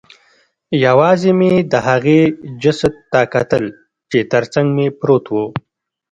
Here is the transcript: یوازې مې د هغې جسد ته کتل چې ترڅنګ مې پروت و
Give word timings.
یوازې 0.85 1.31
مې 1.39 1.53
د 1.71 1.73
هغې 1.87 2.21
جسد 2.61 2.93
ته 3.11 3.21
کتل 3.33 3.63
چې 4.09 4.19
ترڅنګ 4.31 4.67
مې 4.75 4.87
پروت 4.99 5.25
و 5.33 5.35